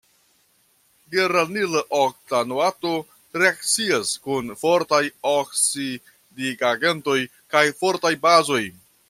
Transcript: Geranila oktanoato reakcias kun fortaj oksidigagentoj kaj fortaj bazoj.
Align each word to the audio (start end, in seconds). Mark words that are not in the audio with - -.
Geranila 1.15 1.83
oktanoato 1.97 2.93
reakcias 3.43 4.15
kun 4.25 4.49
fortaj 4.63 5.03
oksidigagentoj 5.35 7.21
kaj 7.55 7.65
fortaj 7.85 8.15
bazoj. 8.27 8.63